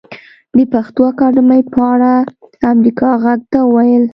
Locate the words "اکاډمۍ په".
1.11-1.81